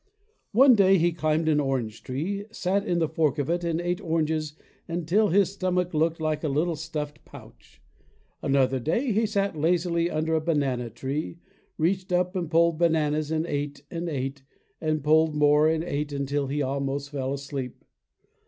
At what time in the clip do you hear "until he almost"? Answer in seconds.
16.11-17.11